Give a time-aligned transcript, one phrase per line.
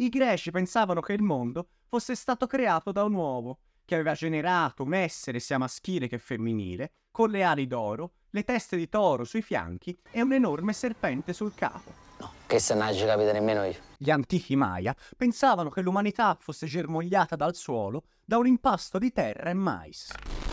[0.00, 4.84] I greci pensavano che il mondo fosse stato creato da un uovo, che aveva generato
[4.84, 9.42] un essere sia maschile che femminile, con le ali d'oro, le teste di toro sui
[9.42, 11.92] fianchi e un enorme serpente sul capo.
[12.20, 13.74] No, che se non ci capite nemmeno io.
[13.96, 19.50] Gli antichi Maya pensavano che l'umanità fosse germogliata dal suolo da un impasto di terra
[19.50, 20.12] e mais.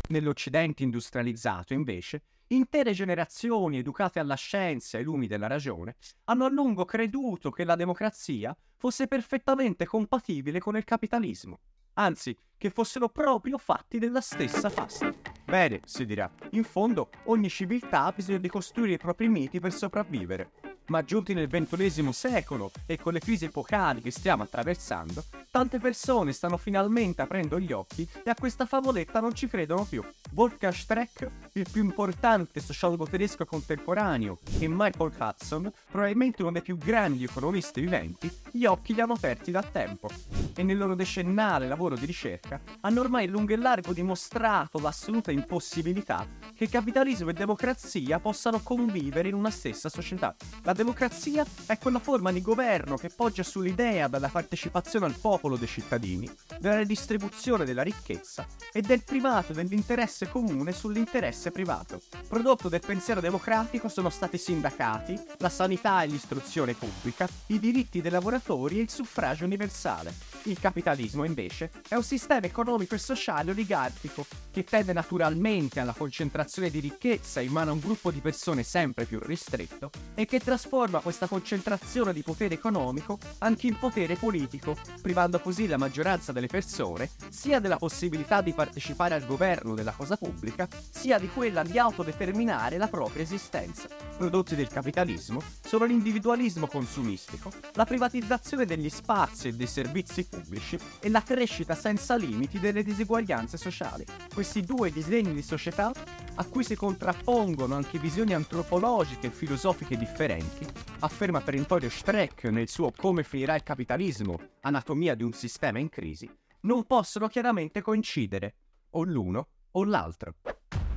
[0.09, 5.95] Nell'Occidente industrializzato, invece, intere generazioni educate alla scienza e lumi della ragione
[6.25, 11.59] hanno a lungo creduto che la democrazia fosse perfettamente compatibile con il capitalismo
[11.95, 15.13] anzi che fossero proprio fatti della stessa pasta.
[15.43, 19.73] Bene, si dirà, in fondo ogni civiltà ha bisogno di costruire i propri miti per
[19.73, 20.51] sopravvivere.
[20.87, 26.31] Ma giunti nel XXI secolo e con le crisi epocali che stiamo attraversando, tante persone
[26.31, 30.03] stanno finalmente aprendo gli occhi e a questa favoletta non ci credono più.
[30.35, 36.77] Wolfgang Streck, il più importante sociologo tedesco contemporaneo, e Michael Hudson, probabilmente uno dei più
[36.77, 40.09] grandi economisti viventi, gli occhi li hanno aperti da tempo.
[40.57, 46.27] E nel loro decennale lavoro di ricerca hanno ormai lungo e largo dimostrato l'assoluta impossibilità
[46.53, 50.35] che capitalismo e democrazia possano convivere in una stessa società.
[50.63, 55.67] La democrazia è quella forma di governo che poggia sull'idea della partecipazione al popolo dei
[55.67, 62.01] cittadini, della redistribuzione della ricchezza e del primato dell'interesse comune sull'interesse privato.
[62.27, 68.01] Prodotto del pensiero democratico sono stati i sindacati, la sanità e l'istruzione pubblica, i diritti
[68.01, 70.13] dei lavoratori e il suffragio universale.
[70.43, 76.69] Il capitalismo, invece, è un sistema economico e sociale oligarchico che tende naturalmente alla concentrazione
[76.69, 80.99] di ricchezza in mano a un gruppo di persone sempre più ristretto e che trasforma
[80.99, 87.09] questa concentrazione di potere economico anche in potere politico, privando così la maggioranza delle persone
[87.29, 92.77] sia della possibilità di partecipare al governo della cosa pubblica, sia di quella di autodeterminare
[92.77, 93.87] la propria esistenza.
[94.17, 101.09] Prodotti del capitalismo sono l'individualismo consumistico, la privatizzazione degli spazi e dei servizi pubblici e
[101.09, 104.05] la crescita senza limiti delle diseguaglianze sociali.
[104.33, 105.91] Questi due disegni di società,
[106.35, 110.65] a cui si contrappongono anche visioni antropologiche e filosofiche differenti,
[110.99, 116.29] afferma perentorio Streck nel suo Come finirà il capitalismo, anatomia di un sistema in crisi,
[116.61, 118.55] non possono chiaramente coincidere,
[118.91, 120.35] o l'uno o l'altro.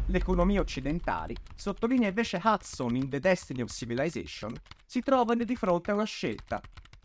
[0.06, 4.52] Le economie occidentali, sottolinea invece Hudson in The Destiny of Civilization,
[4.86, 6.60] si trovano di fronte a una scelta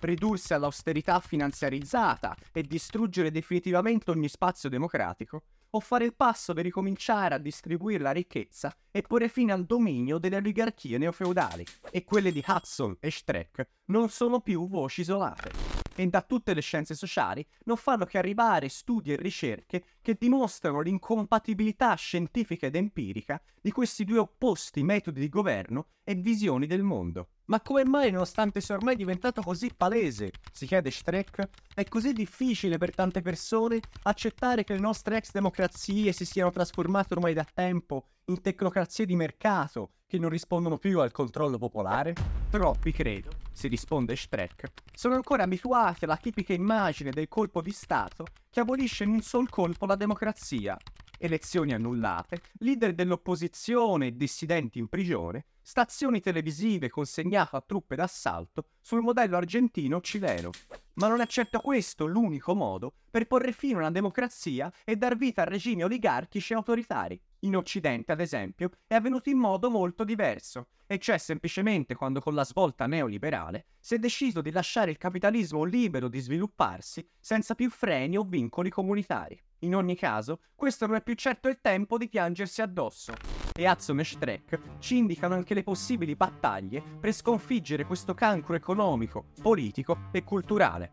[0.05, 5.43] ridursi all'austerità finanziarizzata e distruggere definitivamente ogni spazio democratico,
[5.75, 10.19] o fare il passo per ricominciare a distribuire la ricchezza e porre fine al dominio
[10.19, 11.65] delle oligarchie neofeudali.
[11.89, 16.61] E quelle di Hudson e Streck non sono più voci isolate e da tutte le
[16.61, 23.41] scienze sociali non fanno che arrivare studi e ricerche che dimostrano l'incompatibilità scientifica ed empirica
[23.61, 27.29] di questi due opposti metodi di governo e visioni del mondo.
[27.45, 32.77] Ma come mai, nonostante sia ormai diventato così palese, si chiede Streck, è così difficile
[32.77, 38.07] per tante persone accettare che le nostre ex democrazie si siano trasformate ormai da tempo
[38.25, 42.13] in tecnocrazie di mercato che non rispondono più al controllo popolare?
[42.51, 48.27] Troppi, credo, si risponde Streck, sono ancora abituati alla tipica immagine del colpo di Stato
[48.51, 50.77] che abolisce in un sol colpo la democrazia.
[51.17, 59.01] Elezioni annullate, leader dell'opposizione e dissidenti in prigione, stazioni televisive consegnate a truppe d'assalto sul
[59.01, 60.51] modello argentino o cileno.
[60.95, 65.15] Ma non è certo questo l'unico modo per porre fine a una democrazia e dar
[65.15, 67.19] vita a regimi oligarchici e autoritari.
[67.39, 72.35] In Occidente, ad esempio, è avvenuto in modo molto diverso, e cioè semplicemente quando con
[72.35, 77.69] la svolta neoliberale si è deciso di lasciare il capitalismo libero di svilupparsi senza più
[77.69, 79.41] freni o vincoli comunitari.
[79.59, 83.42] In ogni caso, questo non è più certo il tempo di piangersi addosso.
[83.55, 89.25] E Hudson e Streck ci indicano anche le possibili battaglie per sconfiggere questo cancro economico,
[89.41, 90.91] politico e culturale.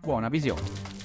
[0.00, 0.99] Buona visione.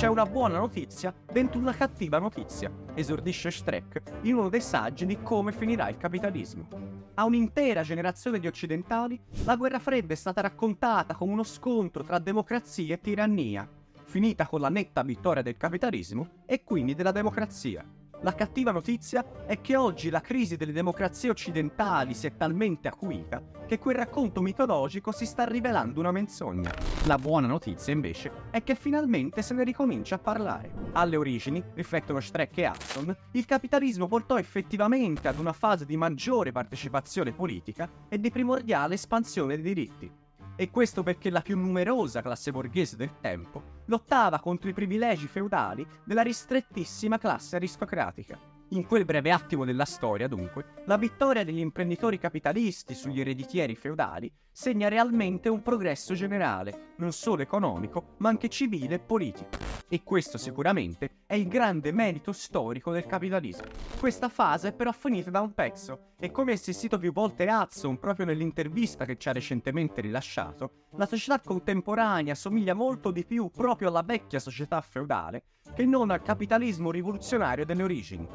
[0.00, 5.20] C'è una buona notizia dentro una cattiva notizia, esordisce Streck in uno dei saggi di
[5.20, 6.68] come finirà il capitalismo.
[7.16, 12.18] A un'intera generazione di occidentali, la guerra fredda è stata raccontata come uno scontro tra
[12.18, 13.68] democrazia e tirannia,
[14.06, 17.84] finita con la netta vittoria del capitalismo e quindi della democrazia.
[18.22, 23.42] La cattiva notizia è che oggi la crisi delle democrazie occidentali si è talmente acuita
[23.66, 26.70] che quel racconto mitologico si sta rivelando una menzogna.
[27.06, 30.70] La buona notizia invece è che finalmente se ne ricomincia a parlare.
[30.92, 36.52] Alle origini, riflettono Streck e Hudson, il capitalismo portò effettivamente ad una fase di maggiore
[36.52, 40.12] partecipazione politica e di primordiale espansione dei diritti.
[40.60, 45.86] E questo perché la più numerosa classe borghese del tempo lottava contro i privilegi feudali
[46.04, 48.49] della ristrettissima classe aristocratica.
[48.72, 54.32] In quel breve attimo della storia, dunque, la vittoria degli imprenditori capitalisti sugli ereditieri feudali
[54.52, 59.48] segna realmente un progresso generale, non solo economico, ma anche civile e politico.
[59.88, 63.66] E questo sicuramente è il grande merito storico del capitalismo.
[63.98, 67.98] Questa fase è però finita da un pezzo, e come ha assistito più volte Hudson
[67.98, 73.88] proprio nell'intervista che ci ha recentemente rilasciato, la società contemporanea somiglia molto di più proprio
[73.88, 75.42] alla vecchia società feudale
[75.74, 78.28] che non al capitalismo rivoluzionario delle origini.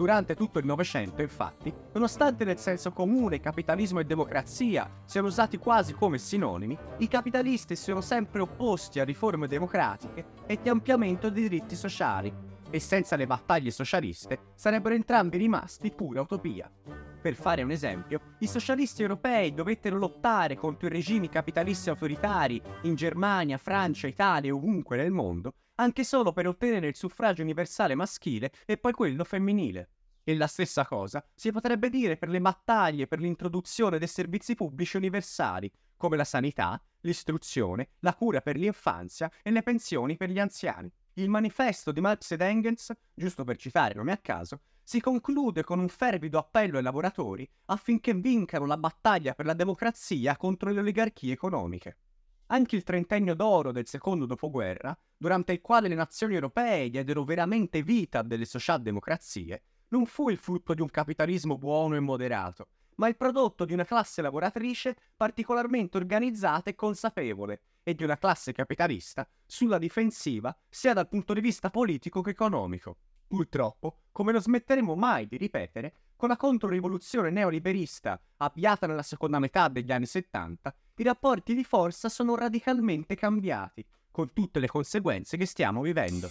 [0.00, 5.92] Durante tutto il Novecento, infatti, nonostante nel senso comune capitalismo e democrazia siano usati quasi
[5.92, 11.76] come sinonimi, i capitalisti sono sempre opposti a riforme democratiche e di ampliamento dei diritti
[11.76, 12.32] sociali,
[12.70, 16.72] e senza le battaglie socialiste sarebbero entrambi rimasti pura utopia.
[17.20, 22.94] Per fare un esempio, i socialisti europei dovettero lottare contro i regimi capitalisti autoritari in
[22.94, 28.52] Germania, Francia, Italia e ovunque nel mondo, anche solo per ottenere il suffragio universale maschile
[28.66, 29.88] e poi quello femminile.
[30.22, 34.98] E la stessa cosa si potrebbe dire per le battaglie per l'introduzione dei servizi pubblici
[34.98, 40.92] universali, come la sanità, l'istruzione, la cura per l'infanzia e le pensioni per gli anziani.
[41.14, 45.78] Il manifesto di Marx ed Engels, giusto per citare nome a caso, si conclude con
[45.78, 51.32] un fervido appello ai lavoratori affinché vincano la battaglia per la democrazia contro le oligarchie
[51.32, 51.96] economiche.
[52.46, 57.82] Anche il trentennio d'oro del secondo dopoguerra, durante il quale le nazioni europee diedero veramente
[57.82, 63.06] vita a delle socialdemocrazie, non fu il frutto di un capitalismo buono e moderato, ma
[63.06, 69.28] il prodotto di una classe lavoratrice particolarmente organizzata e consapevole, e di una classe capitalista
[69.44, 72.96] sulla difensiva sia dal punto di vista politico che economico.
[73.26, 79.68] Purtroppo, come non smetteremo mai di ripetere, con la controrivoluzione neoliberista avviata nella seconda metà
[79.68, 85.46] degli anni 70, i rapporti di forza sono radicalmente cambiati, con tutte le conseguenze che
[85.46, 86.30] stiamo vivendo.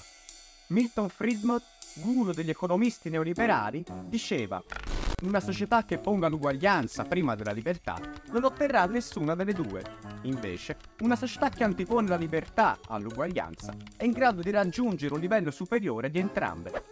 [0.68, 1.62] Milton Friedman,
[2.04, 4.64] uno degli economisti neoliberali, diceva
[5.24, 8.00] una società che ponga l'uguaglianza prima della libertà
[8.32, 9.84] non otterrà nessuna delle due.
[10.24, 15.52] Invece, una società che antipone la libertà all'uguaglianza è in grado di raggiungere un livello
[15.52, 16.84] superiore di entrambe.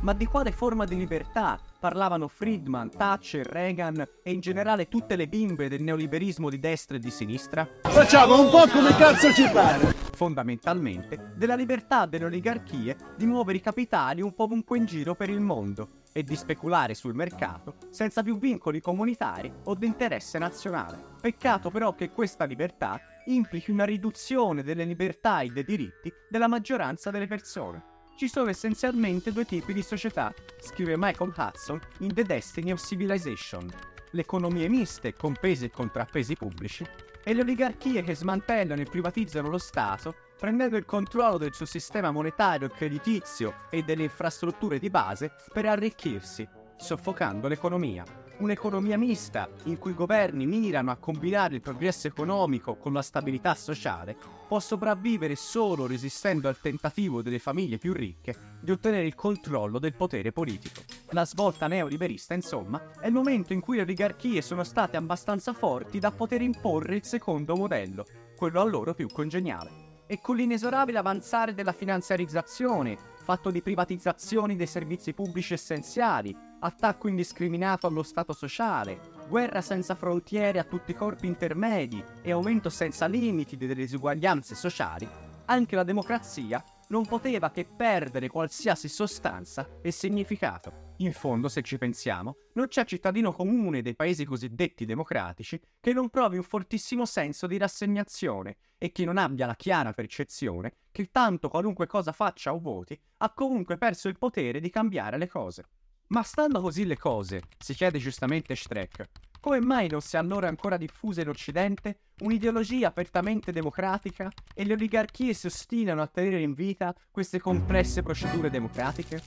[0.00, 5.26] Ma di quale forma di libertà parlavano Friedman, Thatcher, Reagan e in generale tutte le
[5.26, 7.68] bimbe del neoliberismo di destra e di sinistra?
[7.82, 9.93] Facciamo un po' come cazzo ci pare.
[10.14, 15.28] Fondamentalmente della libertà delle oligarchie di muovere i capitali un po' ovunque in giro per
[15.28, 21.14] il mondo e di speculare sul mercato senza più vincoli comunitari o di interesse nazionale.
[21.20, 27.10] Peccato però che questa libertà implichi una riduzione delle libertà e dei diritti della maggioranza
[27.10, 27.92] delle persone.
[28.16, 33.68] Ci sono essenzialmente due tipi di società, scrive Michael Hudson in The Destiny of Civilization.
[34.12, 36.86] Le economie miste, comprese e contrappesi pubblici,
[37.24, 42.10] e le oligarchie che smantellano e privatizzano lo Stato, prendendo il controllo del suo sistema
[42.10, 49.78] monetario e creditizio e delle infrastrutture di base per arricchirsi, soffocando l'economia un'economia mista in
[49.78, 54.16] cui i governi mirano a combinare il progresso economico con la stabilità sociale
[54.46, 59.94] può sopravvivere solo resistendo al tentativo delle famiglie più ricche di ottenere il controllo del
[59.94, 60.82] potere politico.
[61.10, 65.98] La svolta neoliberista, insomma, è il momento in cui le oligarchie sono state abbastanza forti
[65.98, 68.04] da poter imporre il secondo modello,
[68.36, 70.02] quello a loro più congeniale.
[70.06, 77.86] E con l'inesorabile avanzare della finanziarizzazione, fatto di privatizzazioni dei servizi pubblici essenziali, attacco indiscriminato
[77.86, 83.56] allo Stato sociale, guerra senza frontiere a tutti i corpi intermedi e aumento senza limiti
[83.56, 85.08] delle disuguaglianze sociali,
[85.46, 90.83] anche la democrazia non poteva che perdere qualsiasi sostanza e significato.
[90.98, 96.08] In fondo, se ci pensiamo, non c'è cittadino comune dei paesi cosiddetti democratici che non
[96.08, 101.48] provi un fortissimo senso di rassegnazione e che non abbia la chiara percezione che tanto
[101.48, 105.64] qualunque cosa faccia o voti, ha comunque perso il potere di cambiare le cose.
[106.08, 109.08] Ma stando così le cose, si chiede giustamente Streck,
[109.44, 114.72] come mai non si è allora ancora diffusa in Occidente un'ideologia apertamente democratica e le
[114.72, 119.22] oligarchie si ostinano a tenere in vita queste complesse procedure democratiche?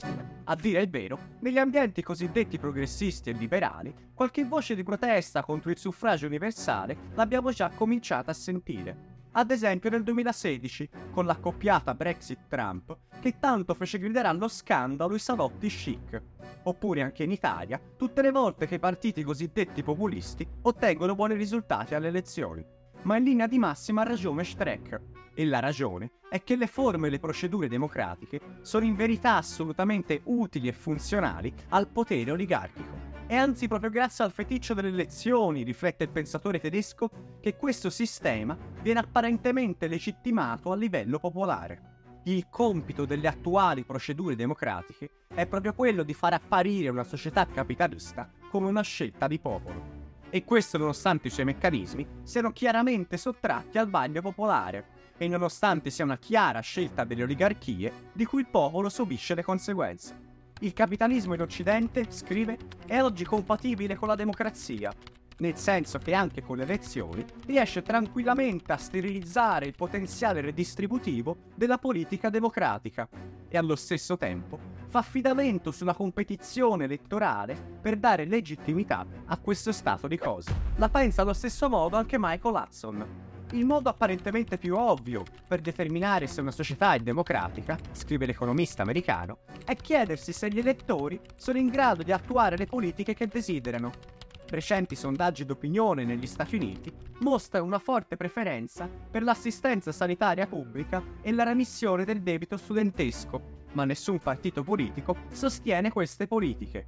[0.46, 5.70] A dire il vero, negli ambienti cosiddetti progressisti e liberali, qualche voce di protesta contro
[5.70, 12.98] il suffragio universale l'abbiamo già cominciata a sentire ad esempio nel 2016, con l'accoppiata Brexit-Trump,
[13.20, 16.22] che tanto fece gridare allo scandalo i salotti chic.
[16.64, 21.96] Oppure anche in Italia, tutte le volte che i partiti cosiddetti populisti ottengono buoni risultati
[21.96, 22.66] alle elezioni.
[23.04, 25.02] Ma in linea di massima ha ragione Streck.
[25.34, 30.22] E la ragione è che le forme e le procedure democratiche sono in verità assolutamente
[30.24, 33.17] utili e funzionali al potere oligarchico.
[33.28, 37.10] È anzi proprio grazie al feticcio delle elezioni, riflette il pensatore tedesco,
[37.42, 41.96] che questo sistema viene apparentemente legittimato a livello popolare.
[42.24, 48.32] il compito delle attuali procedure democratiche è proprio quello di far apparire una società capitalista
[48.50, 50.06] come una scelta di popolo.
[50.30, 56.06] E questo nonostante i suoi meccanismi siano chiaramente sottratti al bagno popolare e nonostante sia
[56.06, 60.27] una chiara scelta delle oligarchie di cui il popolo subisce le conseguenze.
[60.62, 64.92] Il capitalismo in Occidente, scrive, è oggi compatibile con la democrazia,
[65.38, 71.78] nel senso che anche con le elezioni riesce tranquillamente a sterilizzare il potenziale redistributivo della
[71.78, 73.08] politica democratica
[73.48, 80.08] e allo stesso tempo fa affidamento sulla competizione elettorale per dare legittimità a questo stato
[80.08, 80.52] di cose.
[80.78, 83.27] La pensa allo stesso modo anche Michael Hudson.
[83.52, 89.40] Il modo apparentemente più ovvio per determinare se una società è democratica, scrive l'economista americano,
[89.64, 94.16] è chiedersi se gli elettori sono in grado di attuare le politiche che desiderano
[94.50, 101.32] recenti sondaggi d'opinione negli Stati Uniti mostrano una forte preferenza per l'assistenza sanitaria pubblica e
[101.32, 106.88] la remissione del debito studentesco, ma nessun partito politico sostiene queste politiche.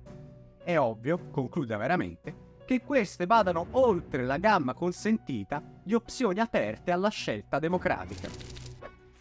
[0.63, 7.09] È ovvio, conclude veramente, che queste vadano oltre la gamma consentita di opzioni aperte alla
[7.09, 8.29] scelta democratica.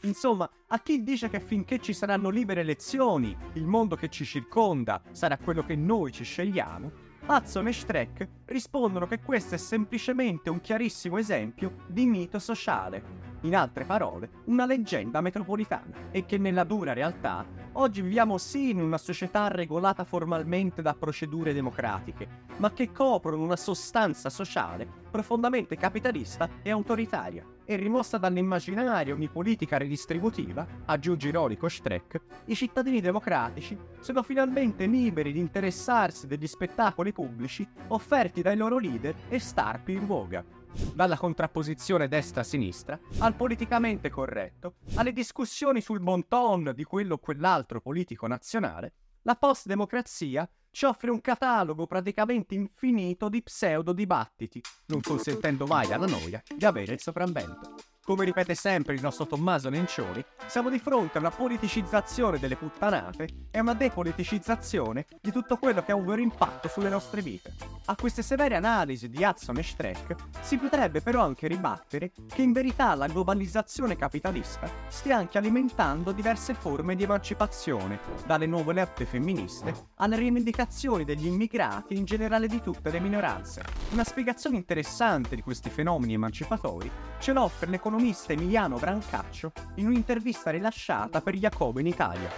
[0.02, 5.00] Insomma, a chi dice che finché ci saranno libere elezioni, il mondo che ci circonda
[5.12, 6.92] sarà quello che noi ci scegliamo,
[7.26, 13.02] Hudson e Streck rispondono che questo è semplicemente un chiarissimo esempio di mito sociale,
[13.42, 17.46] in altre parole, una leggenda metropolitana, e che nella dura realtà
[17.78, 23.56] oggi viviamo sì in una società regolata formalmente da procedure democratiche, ma che coprono una
[23.56, 32.20] sostanza sociale profondamente capitalista e autoritaria e rimossa dall'immaginario ogni politica redistributiva, aggiunge ironico Streck,
[32.47, 39.14] i cittadini democratici sono finalmente liberi di interessarsi degli spettacoli pubblici offerti dai loro leader
[39.28, 40.57] e star più in voga.
[40.94, 47.80] Dalla contrapposizione destra-sinistra al politicamente corretto, alle discussioni sul bon ton di quello o quell'altro
[47.80, 55.92] politico nazionale, la post-democrazia ci offre un catalogo praticamente infinito di pseudo-dibattiti, non consentendo mai
[55.92, 57.75] alla noia di avere il sopravvento.
[58.08, 63.48] Come ripete sempre il nostro Tommaso Nencioni, siamo di fronte a una politicizzazione delle puttanate
[63.50, 67.77] e a una depoliticizzazione di tutto quello che ha un vero impatto sulle nostre vite.
[67.90, 72.52] A queste severe analisi di Hudson e Streck si potrebbe però anche ribattere che in
[72.52, 79.87] verità la globalizzazione capitalista stia anche alimentando diverse forme di emancipazione, dalle nuove lotte femministe
[79.95, 83.64] alle rivendicazioni degli immigrati e in generale di tutte le minoranze.
[83.92, 91.23] Una spiegazione interessante di questi fenomeni emancipatori ce l'offre l'economista Emiliano Brancaccio in un'intervista rilasciata
[91.23, 92.28] per Jacobo in Italia.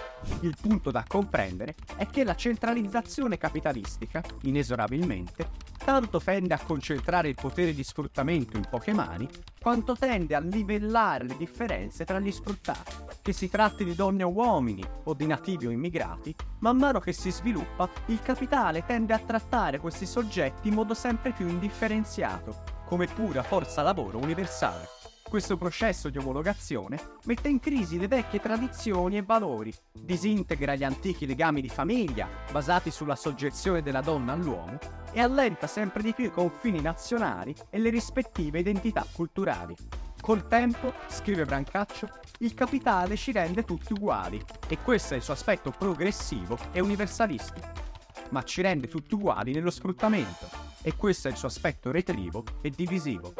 [0.42, 5.39] Il punto da comprendere è che la centralizzazione capitalistica, inesorabilmente,
[5.82, 9.28] tanto tende a concentrare il potere di sfruttamento in poche mani,
[9.60, 12.96] quanto tende a livellare le differenze tra gli sfruttati.
[13.22, 17.12] Che si tratti di donne o uomini, o di nativi o immigrati, man mano che
[17.12, 23.06] si sviluppa, il capitale tende a trattare questi soggetti in modo sempre più indifferenziato, come
[23.06, 24.99] pura forza lavoro universale.
[25.30, 31.24] Questo processo di omologazione mette in crisi le vecchie tradizioni e valori, disintegra gli antichi
[31.24, 34.76] legami di famiglia basati sulla soggezione della donna all'uomo
[35.12, 39.76] e allenta sempre di più i confini nazionali e le rispettive identità culturali.
[40.20, 42.08] Col tempo, scrive Brancaccio,
[42.38, 47.68] il capitale ci rende tutti uguali e questo è il suo aspetto progressivo e universalistico.
[48.30, 50.48] Ma ci rende tutti uguali nello sfruttamento
[50.82, 53.32] e questo è il suo aspetto retrivo e divisivo.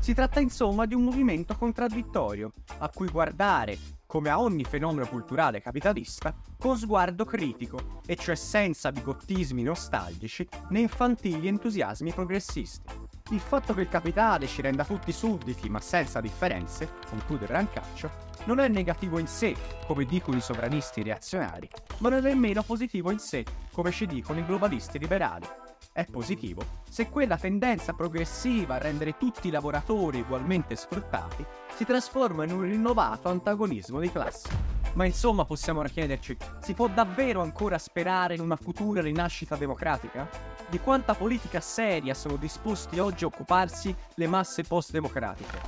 [0.00, 3.76] Si tratta insomma di un movimento contraddittorio, a cui guardare,
[4.06, 10.80] come a ogni fenomeno culturale capitalista, con sguardo critico, e cioè senza bigottismi nostalgici né
[10.80, 12.94] infantili entusiasmi progressisti.
[13.32, 18.10] Il fatto che il capitale ci renda tutti sudditi ma senza differenze, conclude Brancaccio,
[18.46, 19.54] non è negativo in sé,
[19.86, 24.38] come dicono i sovranisti reazionari, ma non è nemmeno positivo in sé, come ci dicono
[24.38, 25.46] i globalisti liberali
[25.92, 31.44] è positivo se quella tendenza progressiva a rendere tutti i lavoratori ugualmente sfruttati
[31.74, 34.48] si trasforma in un rinnovato antagonismo di classe.
[34.94, 40.28] Ma insomma possiamo chiederci, si può davvero ancora sperare in una futura rinascita democratica?
[40.68, 45.58] Di quanta politica seria sono disposti oggi a occuparsi le masse post-democratiche?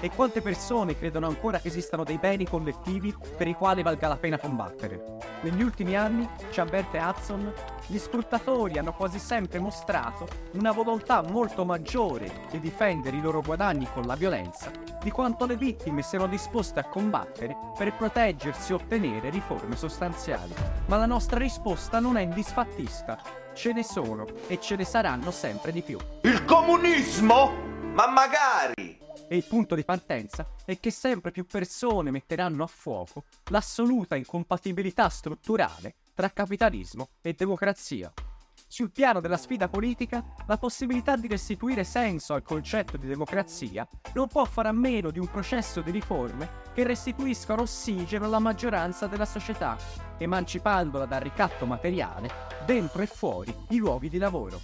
[0.00, 4.16] E quante persone credono ancora che esistano dei beni collettivi per i quali valga la
[4.16, 5.29] pena combattere?
[5.42, 7.52] Negli ultimi anni, ci avverte Hudson,
[7.86, 13.88] gli sfruttatori hanno quasi sempre mostrato una volontà molto maggiore di difendere i loro guadagni
[13.92, 14.70] con la violenza
[15.02, 20.54] di quanto le vittime siano disposte a combattere per proteggersi e ottenere riforme sostanziali.
[20.86, 23.18] Ma la nostra risposta non è indisfattista.
[23.54, 25.98] Ce ne sono e ce ne saranno sempre di più.
[26.22, 27.52] Il comunismo?
[27.92, 28.99] Ma magari!
[29.32, 35.08] E il punto di partenza è che sempre più persone metteranno a fuoco l'assoluta incompatibilità
[35.08, 38.12] strutturale tra capitalismo e democrazia.
[38.66, 44.26] Sul piano della sfida politica, la possibilità di restituire senso al concetto di democrazia non
[44.26, 49.26] può fare a meno di un processo di riforme che restituiscano ossigeno alla maggioranza della
[49.26, 49.76] società,
[50.18, 52.28] emancipandola dal ricatto materiale
[52.66, 54.60] dentro e fuori i luoghi di lavoro.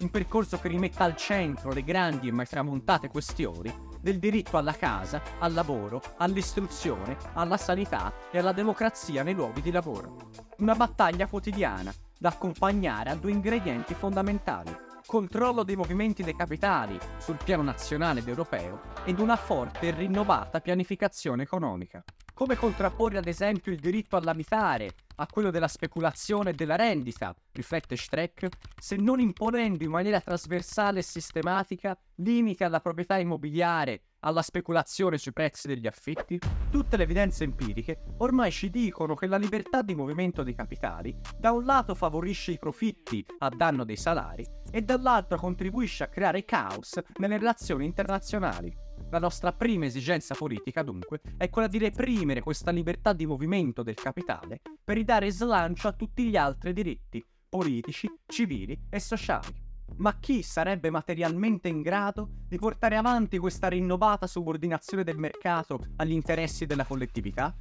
[0.00, 4.74] Un percorso che rimetta al centro le grandi e mai tramontate questioni del diritto alla
[4.74, 10.30] casa, al lavoro, all'istruzione, alla sanità e alla democrazia nei luoghi di lavoro.
[10.58, 14.76] Una battaglia quotidiana da accompagnare a due ingredienti fondamentali.
[15.06, 20.60] Controllo dei movimenti dei capitali sul piano nazionale ed europeo ed una forte e rinnovata
[20.60, 22.02] pianificazione economica.
[22.34, 27.96] Come contrapporre ad esempio il diritto all'abitare a quello della speculazione e della rendita, riflette
[27.96, 35.18] Streck, se non imponendo in maniera trasversale e sistematica limiti alla proprietà immobiliare, alla speculazione
[35.18, 36.40] sui prezzi degli affitti?
[36.70, 41.52] Tutte le evidenze empiriche ormai ci dicono che la libertà di movimento dei capitali da
[41.52, 47.00] un lato favorisce i profitti a danno dei salari e dall'altro contribuisce a creare caos
[47.18, 48.90] nelle relazioni internazionali.
[49.12, 53.94] La nostra prima esigenza politica, dunque, è quella di reprimere questa libertà di movimento del
[53.94, 59.52] capitale per ridare slancio a tutti gli altri diritti politici, civili e sociali.
[59.96, 66.12] Ma chi sarebbe materialmente in grado di portare avanti questa rinnovata subordinazione del mercato agli
[66.12, 67.54] interessi della collettività?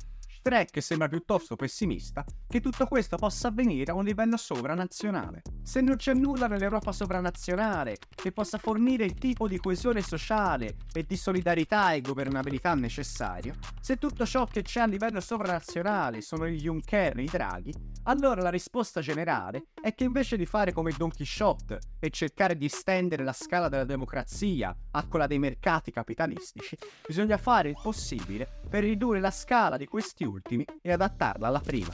[0.44, 5.44] Streck sembra piuttosto pessimista che tutto questo possa avvenire a un livello sovranazionale.
[5.62, 11.04] Se non c'è nulla nell'Europa sovranazionale che possa fornire il tipo di coesione sociale e
[11.04, 16.60] di solidarietà e governabilità necessario, se tutto ciò che c'è a livello sovranazionale sono gli
[16.60, 21.12] Juncker e i Draghi, allora la risposta generale è che invece di fare come Don
[21.12, 27.38] Quixote e cercare di estendere la scala della democrazia a quella dei mercati capitalistici, bisogna
[27.38, 31.94] fare il possibile per ridurre la scala di questi ultimi e adattarla alla prima.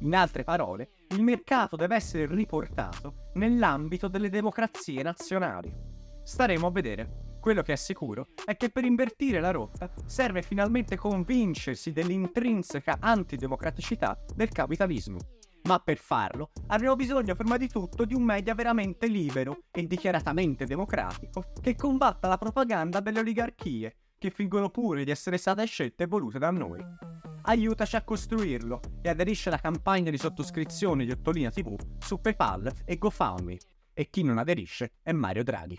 [0.00, 5.74] In altre parole, il mercato deve essere riportato nell'ambito delle democrazie nazionali.
[6.22, 7.27] Staremo a vedere.
[7.48, 14.22] Quello che è sicuro è che per invertire la rotta serve finalmente convincersi dell'intrinseca antidemocraticità
[14.34, 15.16] del capitalismo.
[15.62, 20.66] Ma per farlo avremo bisogno prima di tutto di un media veramente libero e dichiaratamente
[20.66, 26.06] democratico che combatta la propaganda delle oligarchie, che fingono pure di essere state scelte e
[26.06, 26.84] volute da noi.
[27.44, 32.98] Aiutaci a costruirlo e aderisci alla campagna di sottoscrizione di Ottolina TV su PayPal e
[32.98, 33.56] GoFundMe.
[33.94, 35.78] E chi non aderisce è Mario Draghi.